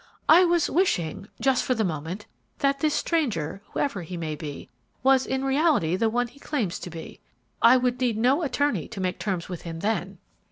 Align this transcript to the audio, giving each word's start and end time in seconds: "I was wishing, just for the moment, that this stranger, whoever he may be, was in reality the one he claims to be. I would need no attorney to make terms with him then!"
"I 0.27 0.45
was 0.45 0.67
wishing, 0.67 1.27
just 1.39 1.63
for 1.63 1.75
the 1.75 1.83
moment, 1.83 2.25
that 2.57 2.79
this 2.79 2.95
stranger, 2.95 3.61
whoever 3.71 4.01
he 4.01 4.17
may 4.17 4.35
be, 4.35 4.67
was 5.03 5.27
in 5.27 5.45
reality 5.45 5.95
the 5.95 6.09
one 6.09 6.27
he 6.27 6.39
claims 6.39 6.79
to 6.79 6.89
be. 6.89 7.19
I 7.61 7.77
would 7.77 8.01
need 8.01 8.17
no 8.17 8.41
attorney 8.41 8.87
to 8.87 8.99
make 8.99 9.19
terms 9.19 9.47
with 9.47 9.61
him 9.61 9.81
then!" 9.81 10.17